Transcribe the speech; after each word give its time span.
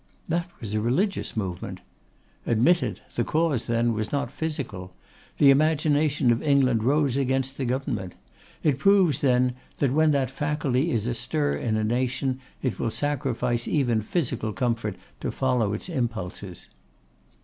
'That 0.29 0.49
was 0.59 0.73
a 0.73 0.81
religious 0.81 1.37
movement.' 1.37 1.79
'Admit 2.47 2.81
it; 2.81 3.01
the 3.13 3.23
cause, 3.23 3.67
then, 3.67 3.93
was 3.93 4.11
not 4.11 4.31
physical. 4.31 4.95
The 5.37 5.51
imagination 5.51 6.31
of 6.31 6.41
England 6.41 6.83
rose 6.83 7.17
against 7.17 7.55
the 7.55 7.65
government. 7.65 8.15
It 8.63 8.79
proves, 8.79 9.21
then, 9.21 9.53
that 9.77 9.93
when 9.93 10.09
that 10.09 10.31
faculty 10.31 10.89
is 10.89 11.05
astir 11.05 11.55
in 11.55 11.77
a 11.77 11.83
nation, 11.83 12.39
it 12.63 12.79
will 12.79 12.89
sacrifice 12.89 13.67
even 13.67 14.01
physical 14.01 14.53
comfort 14.53 14.95
to 15.19 15.31
follow 15.31 15.71
its 15.71 15.87
impulses. 15.87 16.67